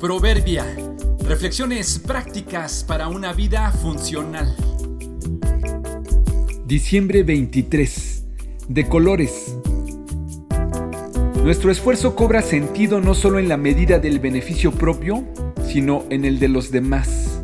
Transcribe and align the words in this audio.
Proverbia. 0.00 0.64
Reflexiones 1.24 1.98
prácticas 1.98 2.84
para 2.84 3.08
una 3.08 3.34
vida 3.34 3.70
funcional. 3.70 4.56
Diciembre 6.64 7.22
23. 7.22 8.24
De 8.66 8.88
colores. 8.88 9.58
Nuestro 11.44 11.70
esfuerzo 11.70 12.16
cobra 12.16 12.40
sentido 12.40 13.02
no 13.02 13.12
solo 13.12 13.38
en 13.38 13.50
la 13.50 13.58
medida 13.58 13.98
del 13.98 14.20
beneficio 14.20 14.72
propio, 14.72 15.26
sino 15.68 16.06
en 16.08 16.24
el 16.24 16.38
de 16.38 16.48
los 16.48 16.70
demás. 16.70 17.42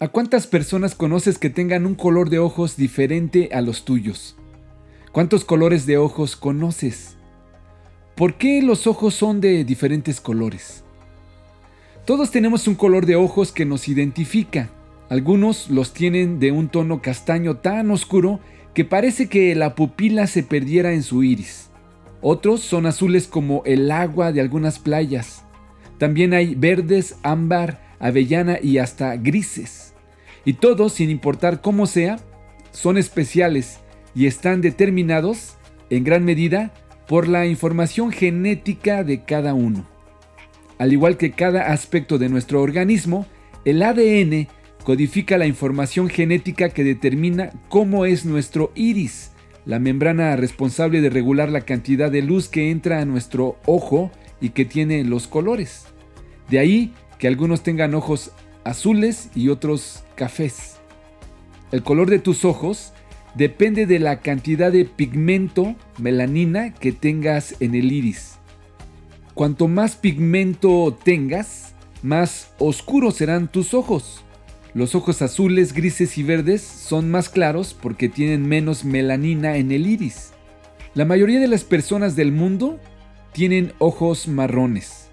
¿A 0.00 0.08
cuántas 0.08 0.46
personas 0.46 0.94
conoces 0.94 1.36
que 1.36 1.50
tengan 1.50 1.84
un 1.84 1.94
color 1.94 2.30
de 2.30 2.38
ojos 2.38 2.78
diferente 2.78 3.50
a 3.52 3.60
los 3.60 3.84
tuyos? 3.84 4.34
¿Cuántos 5.12 5.44
colores 5.44 5.84
de 5.84 5.98
ojos 5.98 6.36
conoces? 6.36 7.18
¿Por 8.14 8.34
qué 8.34 8.62
los 8.62 8.86
ojos 8.86 9.12
son 9.14 9.40
de 9.40 9.64
diferentes 9.64 10.20
colores? 10.20 10.84
Todos 12.04 12.30
tenemos 12.30 12.68
un 12.68 12.76
color 12.76 13.06
de 13.06 13.16
ojos 13.16 13.50
que 13.50 13.64
nos 13.64 13.88
identifica. 13.88 14.70
Algunos 15.08 15.68
los 15.68 15.92
tienen 15.92 16.38
de 16.38 16.52
un 16.52 16.68
tono 16.68 17.02
castaño 17.02 17.56
tan 17.56 17.90
oscuro 17.90 18.38
que 18.72 18.84
parece 18.84 19.28
que 19.28 19.52
la 19.56 19.74
pupila 19.74 20.28
se 20.28 20.44
perdiera 20.44 20.92
en 20.92 21.02
su 21.02 21.24
iris. 21.24 21.70
Otros 22.20 22.60
son 22.60 22.86
azules 22.86 23.26
como 23.26 23.62
el 23.64 23.90
agua 23.90 24.30
de 24.30 24.40
algunas 24.40 24.78
playas. 24.78 25.42
También 25.98 26.34
hay 26.34 26.54
verdes, 26.54 27.16
ámbar, 27.24 27.80
avellana 27.98 28.58
y 28.62 28.78
hasta 28.78 29.16
grises. 29.16 29.92
Y 30.44 30.52
todos, 30.52 30.92
sin 30.92 31.10
importar 31.10 31.60
cómo 31.60 31.86
sea, 31.86 32.20
son 32.70 32.96
especiales 32.96 33.80
y 34.14 34.26
están 34.26 34.60
determinados, 34.60 35.56
en 35.90 36.04
gran 36.04 36.24
medida, 36.24 36.72
por 37.08 37.28
la 37.28 37.46
información 37.46 38.10
genética 38.10 39.04
de 39.04 39.24
cada 39.24 39.54
uno. 39.54 39.86
Al 40.78 40.92
igual 40.92 41.16
que 41.16 41.32
cada 41.32 41.72
aspecto 41.72 42.18
de 42.18 42.28
nuestro 42.28 42.60
organismo, 42.62 43.26
el 43.64 43.82
ADN 43.82 44.48
codifica 44.84 45.38
la 45.38 45.46
información 45.46 46.08
genética 46.08 46.68
que 46.68 46.84
determina 46.84 47.50
cómo 47.68 48.04
es 48.04 48.24
nuestro 48.24 48.72
iris, 48.74 49.32
la 49.64 49.78
membrana 49.78 50.36
responsable 50.36 51.00
de 51.00 51.10
regular 51.10 51.50
la 51.50 51.62
cantidad 51.62 52.10
de 52.10 52.22
luz 52.22 52.48
que 52.48 52.70
entra 52.70 53.00
a 53.00 53.04
nuestro 53.04 53.56
ojo 53.66 54.10
y 54.40 54.50
que 54.50 54.64
tiene 54.64 55.04
los 55.04 55.26
colores. 55.26 55.86
De 56.50 56.58
ahí 56.58 56.92
que 57.18 57.28
algunos 57.28 57.62
tengan 57.62 57.94
ojos 57.94 58.32
azules 58.64 59.30
y 59.34 59.48
otros 59.48 60.04
cafés. 60.16 60.76
El 61.72 61.82
color 61.82 62.10
de 62.10 62.18
tus 62.18 62.44
ojos 62.44 62.93
depende 63.34 63.86
de 63.86 63.98
la 63.98 64.20
cantidad 64.20 64.70
de 64.70 64.84
pigmento, 64.84 65.76
melanina, 65.98 66.72
que 66.72 66.92
tengas 66.92 67.56
en 67.60 67.74
el 67.74 67.92
iris. 67.92 68.38
Cuanto 69.34 69.66
más 69.66 69.96
pigmento 69.96 70.96
tengas, 71.02 71.74
más 72.02 72.52
oscuros 72.58 73.16
serán 73.16 73.48
tus 73.48 73.74
ojos. 73.74 74.24
Los 74.74 74.94
ojos 74.94 75.22
azules, 75.22 75.72
grises 75.72 76.18
y 76.18 76.22
verdes 76.22 76.62
son 76.62 77.10
más 77.10 77.28
claros 77.28 77.74
porque 77.80 78.08
tienen 78.08 78.46
menos 78.46 78.84
melanina 78.84 79.56
en 79.56 79.72
el 79.72 79.86
iris. 79.86 80.32
La 80.94 81.04
mayoría 81.04 81.40
de 81.40 81.48
las 81.48 81.64
personas 81.64 82.14
del 82.14 82.30
mundo 82.30 82.78
tienen 83.32 83.72
ojos 83.78 84.28
marrones. 84.28 85.10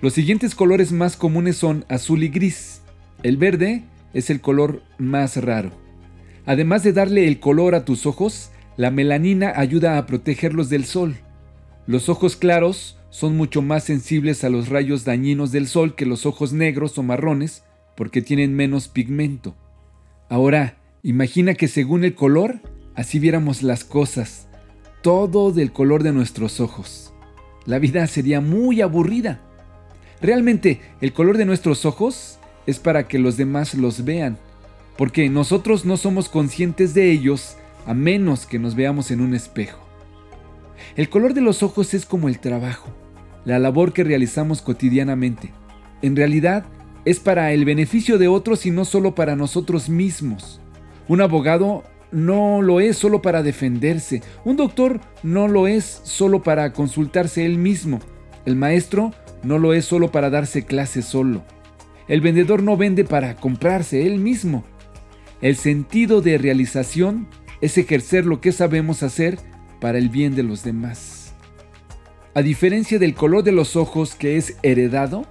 Los 0.00 0.14
siguientes 0.14 0.54
colores 0.54 0.90
más 0.92 1.16
comunes 1.16 1.56
son 1.56 1.84
azul 1.88 2.22
y 2.22 2.28
gris. 2.28 2.80
El 3.22 3.36
verde 3.36 3.84
es 4.14 4.30
el 4.30 4.40
color 4.40 4.82
más 4.98 5.36
raro. 5.36 5.81
Además 6.46 6.82
de 6.82 6.92
darle 6.92 7.28
el 7.28 7.38
color 7.38 7.74
a 7.74 7.84
tus 7.84 8.06
ojos, 8.06 8.50
la 8.76 8.90
melanina 8.90 9.52
ayuda 9.54 9.98
a 9.98 10.06
protegerlos 10.06 10.68
del 10.68 10.84
sol. 10.84 11.16
Los 11.86 12.08
ojos 12.08 12.36
claros 12.36 12.98
son 13.10 13.36
mucho 13.36 13.62
más 13.62 13.84
sensibles 13.84 14.42
a 14.42 14.48
los 14.48 14.68
rayos 14.68 15.04
dañinos 15.04 15.52
del 15.52 15.68
sol 15.68 15.94
que 15.94 16.06
los 16.06 16.26
ojos 16.26 16.52
negros 16.52 16.96
o 16.98 17.02
marrones 17.02 17.62
porque 17.96 18.22
tienen 18.22 18.54
menos 18.54 18.88
pigmento. 18.88 19.54
Ahora, 20.28 20.78
imagina 21.02 21.54
que 21.54 21.68
según 21.68 22.04
el 22.04 22.14
color, 22.14 22.60
así 22.94 23.18
viéramos 23.18 23.62
las 23.62 23.84
cosas, 23.84 24.48
todo 25.02 25.52
del 25.52 25.72
color 25.72 26.02
de 26.02 26.12
nuestros 26.12 26.58
ojos. 26.60 27.12
La 27.66 27.78
vida 27.78 28.06
sería 28.06 28.40
muy 28.40 28.80
aburrida. 28.80 29.40
Realmente, 30.20 30.80
el 31.00 31.12
color 31.12 31.36
de 31.36 31.44
nuestros 31.44 31.84
ojos 31.84 32.38
es 32.66 32.78
para 32.78 33.06
que 33.06 33.18
los 33.18 33.36
demás 33.36 33.74
los 33.74 34.04
vean 34.04 34.38
porque 34.96 35.28
nosotros 35.28 35.84
no 35.84 35.96
somos 35.96 36.28
conscientes 36.28 36.94
de 36.94 37.10
ellos 37.10 37.56
a 37.86 37.94
menos 37.94 38.46
que 38.46 38.58
nos 38.58 38.74
veamos 38.74 39.10
en 39.10 39.20
un 39.20 39.34
espejo. 39.34 39.80
El 40.96 41.08
color 41.08 41.34
de 41.34 41.40
los 41.40 41.62
ojos 41.62 41.94
es 41.94 42.06
como 42.06 42.28
el 42.28 42.38
trabajo, 42.38 42.90
la 43.44 43.58
labor 43.58 43.92
que 43.92 44.04
realizamos 44.04 44.62
cotidianamente. 44.62 45.50
En 46.02 46.16
realidad, 46.16 46.64
es 47.04 47.18
para 47.18 47.52
el 47.52 47.64
beneficio 47.64 48.18
de 48.18 48.28
otros 48.28 48.66
y 48.66 48.70
no 48.70 48.84
solo 48.84 49.14
para 49.14 49.36
nosotros 49.36 49.88
mismos. 49.88 50.60
Un 51.08 51.20
abogado 51.20 51.82
no 52.12 52.62
lo 52.62 52.80
es 52.80 52.96
solo 52.98 53.22
para 53.22 53.42
defenderse, 53.42 54.22
un 54.44 54.56
doctor 54.56 55.00
no 55.22 55.48
lo 55.48 55.66
es 55.66 56.02
solo 56.04 56.42
para 56.42 56.72
consultarse 56.72 57.44
él 57.44 57.58
mismo, 57.58 58.00
el 58.44 58.54
maestro 58.54 59.12
no 59.42 59.58
lo 59.58 59.72
es 59.72 59.86
solo 59.86 60.12
para 60.12 60.30
darse 60.30 60.64
clase 60.64 61.02
solo, 61.02 61.42
el 62.08 62.20
vendedor 62.20 62.62
no 62.62 62.76
vende 62.76 63.04
para 63.04 63.34
comprarse 63.34 64.06
él 64.06 64.18
mismo, 64.18 64.62
el 65.42 65.56
sentido 65.56 66.20
de 66.20 66.38
realización 66.38 67.26
es 67.60 67.76
ejercer 67.76 68.26
lo 68.26 68.40
que 68.40 68.52
sabemos 68.52 69.02
hacer 69.02 69.40
para 69.80 69.98
el 69.98 70.08
bien 70.08 70.36
de 70.36 70.44
los 70.44 70.62
demás. 70.62 71.34
A 72.34 72.42
diferencia 72.42 73.00
del 73.00 73.14
color 73.14 73.42
de 73.42 73.50
los 73.50 73.74
ojos 73.74 74.14
que 74.14 74.36
es 74.36 74.56
heredado, 74.62 75.26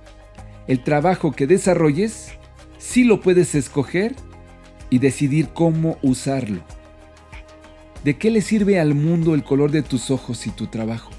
el 0.68 0.84
trabajo 0.84 1.32
que 1.32 1.48
desarrolles 1.48 2.34
sí 2.78 3.06
lo 3.06 3.22
puedes 3.22 3.56
escoger 3.56 4.14
y 4.90 5.00
decidir 5.00 5.48
cómo 5.54 5.98
usarlo. 6.02 6.62
¿De 8.04 8.18
qué 8.18 8.32
le 8.32 8.42
sirve 8.42 8.82
al 8.82 8.94
mundo 8.94 9.34
el 9.34 9.46
color 9.46 9.72
de 9.72 9.82
tus 9.82 10.12
ojos 10.12 10.46
y 10.46 10.50
tu 10.50 10.68
trabajo? 10.68 11.10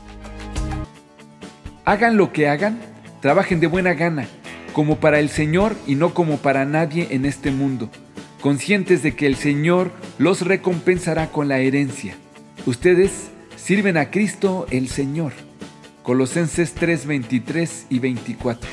Hagan 1.86 2.18
lo 2.18 2.30
que 2.34 2.46
hagan, 2.46 2.78
trabajen 3.20 3.58
de 3.58 3.68
buena 3.68 3.94
gana, 3.94 4.28
como 4.74 5.00
para 5.00 5.18
el 5.18 5.30
Señor 5.30 5.74
y 5.86 5.94
no 5.94 6.12
como 6.12 6.36
para 6.36 6.66
nadie 6.66 7.08
en 7.10 7.24
este 7.24 7.50
mundo 7.50 7.88
conscientes 8.42 9.04
de 9.04 9.14
que 9.14 9.26
el 9.26 9.36
Señor 9.36 9.92
los 10.18 10.42
recompensará 10.42 11.30
con 11.30 11.48
la 11.48 11.60
herencia. 11.60 12.16
Ustedes 12.66 13.30
sirven 13.56 13.96
a 13.96 14.10
Cristo 14.10 14.66
el 14.70 14.88
Señor. 14.88 15.32
Colosenses 16.02 16.74
3, 16.74 17.06
23 17.06 17.86
y 17.88 18.00
24. 18.00 18.68